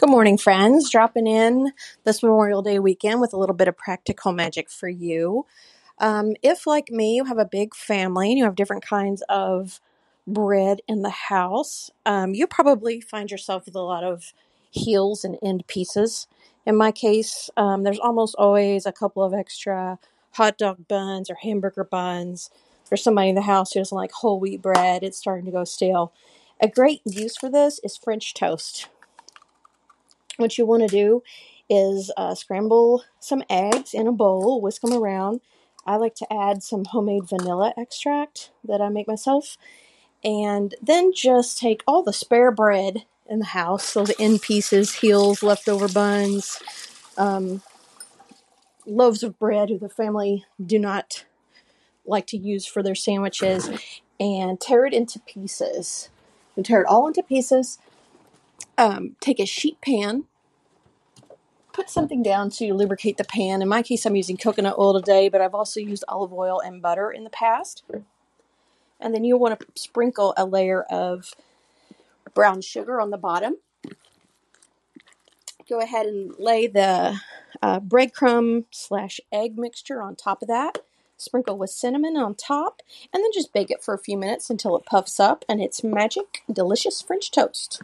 Good 0.00 0.08
morning, 0.08 0.38
friends. 0.38 0.88
Dropping 0.88 1.26
in 1.26 1.72
this 2.04 2.22
Memorial 2.22 2.62
Day 2.62 2.78
weekend 2.78 3.20
with 3.20 3.34
a 3.34 3.36
little 3.36 3.54
bit 3.54 3.68
of 3.68 3.76
practical 3.76 4.32
magic 4.32 4.70
for 4.70 4.88
you. 4.88 5.44
Um, 5.98 6.36
if, 6.42 6.66
like 6.66 6.88
me, 6.88 7.16
you 7.16 7.26
have 7.26 7.36
a 7.36 7.44
big 7.44 7.74
family 7.74 8.30
and 8.30 8.38
you 8.38 8.44
have 8.44 8.54
different 8.54 8.82
kinds 8.82 9.22
of 9.28 9.78
bread 10.26 10.80
in 10.88 11.02
the 11.02 11.10
house, 11.10 11.90
um, 12.06 12.32
you 12.32 12.46
probably 12.46 13.02
find 13.02 13.30
yourself 13.30 13.66
with 13.66 13.74
a 13.74 13.82
lot 13.82 14.02
of 14.02 14.32
heels 14.70 15.22
and 15.22 15.36
end 15.42 15.66
pieces. 15.66 16.28
In 16.64 16.76
my 16.76 16.92
case, 16.92 17.50
um, 17.58 17.82
there's 17.82 17.98
almost 17.98 18.34
always 18.38 18.86
a 18.86 18.92
couple 18.92 19.22
of 19.22 19.34
extra 19.34 19.98
hot 20.30 20.56
dog 20.56 20.88
buns 20.88 21.28
or 21.28 21.34
hamburger 21.34 21.84
buns. 21.84 22.50
There's 22.88 23.04
somebody 23.04 23.28
in 23.28 23.34
the 23.34 23.42
house 23.42 23.72
who 23.72 23.80
doesn't 23.80 23.94
like 23.94 24.12
whole 24.12 24.40
wheat 24.40 24.62
bread, 24.62 25.02
it's 25.02 25.18
starting 25.18 25.44
to 25.44 25.52
go 25.52 25.64
stale. 25.64 26.14
A 26.58 26.68
great 26.68 27.02
use 27.04 27.36
for 27.36 27.50
this 27.50 27.80
is 27.84 27.98
French 27.98 28.32
toast. 28.32 28.88
What 30.40 30.56
you 30.56 30.64
want 30.64 30.82
to 30.82 30.88
do 30.88 31.22
is 31.68 32.10
uh, 32.16 32.34
scramble 32.34 33.04
some 33.20 33.42
eggs 33.50 33.92
in 33.92 34.06
a 34.06 34.12
bowl, 34.12 34.62
whisk 34.62 34.80
them 34.80 34.94
around. 34.94 35.42
I 35.84 35.96
like 35.96 36.14
to 36.16 36.32
add 36.32 36.62
some 36.62 36.86
homemade 36.86 37.28
vanilla 37.28 37.74
extract 37.76 38.50
that 38.64 38.80
I 38.80 38.88
make 38.88 39.06
myself, 39.06 39.58
and 40.24 40.74
then 40.80 41.12
just 41.14 41.58
take 41.58 41.82
all 41.86 42.02
the 42.02 42.14
spare 42.14 42.50
bread 42.50 43.04
in 43.28 43.40
the 43.40 43.44
house, 43.44 43.84
so 43.84 44.04
the 44.04 44.18
end 44.18 44.40
pieces, 44.40 44.94
heels, 44.94 45.42
leftover 45.42 45.88
buns, 45.88 46.58
um, 47.18 47.62
loaves 48.86 49.22
of 49.22 49.38
bread 49.38 49.68
who 49.68 49.78
the 49.78 49.90
family 49.90 50.46
do 50.64 50.78
not 50.78 51.26
like 52.06 52.26
to 52.28 52.38
use 52.38 52.66
for 52.66 52.82
their 52.82 52.94
sandwiches, 52.94 53.68
and 54.18 54.58
tear 54.58 54.86
it 54.86 54.94
into 54.94 55.20
pieces. 55.20 56.08
Tear 56.62 56.82
it 56.82 56.86
all 56.88 57.06
into 57.06 57.22
pieces. 57.22 57.78
Um, 58.78 59.16
take 59.20 59.38
a 59.38 59.46
sheet 59.46 59.80
pan 59.82 60.24
put 61.80 61.88
something 61.88 62.22
down 62.22 62.50
to 62.50 62.74
lubricate 62.74 63.16
the 63.16 63.24
pan. 63.24 63.62
In 63.62 63.68
my 63.68 63.82
case, 63.82 64.04
I'm 64.04 64.14
using 64.14 64.36
coconut 64.36 64.76
oil 64.78 64.92
today, 64.92 65.30
but 65.30 65.40
I've 65.40 65.54
also 65.54 65.80
used 65.80 66.04
olive 66.08 66.30
oil 66.30 66.60
and 66.60 66.82
butter 66.82 67.10
in 67.10 67.24
the 67.24 67.30
past. 67.30 67.82
And 69.00 69.14
then 69.14 69.24
you'll 69.24 69.38
want 69.38 69.58
to 69.58 69.66
sprinkle 69.76 70.34
a 70.36 70.44
layer 70.44 70.82
of 70.82 71.32
brown 72.34 72.60
sugar 72.60 73.00
on 73.00 73.08
the 73.08 73.16
bottom. 73.16 73.56
Go 75.70 75.80
ahead 75.80 76.04
and 76.04 76.34
lay 76.38 76.66
the 76.66 77.18
uh, 77.62 77.80
breadcrumb 77.80 78.66
slash 78.70 79.18
egg 79.32 79.56
mixture 79.56 80.02
on 80.02 80.16
top 80.16 80.42
of 80.42 80.48
that. 80.48 80.80
Sprinkle 81.16 81.56
with 81.56 81.70
cinnamon 81.70 82.14
on 82.14 82.34
top, 82.34 82.82
and 83.10 83.24
then 83.24 83.30
just 83.32 83.54
bake 83.54 83.70
it 83.70 83.82
for 83.82 83.94
a 83.94 83.98
few 83.98 84.18
minutes 84.18 84.50
until 84.50 84.76
it 84.76 84.84
puffs 84.84 85.18
up 85.18 85.46
and 85.48 85.62
it's 85.62 85.82
magic, 85.82 86.42
delicious 86.52 87.00
French 87.00 87.30
toast. 87.30 87.80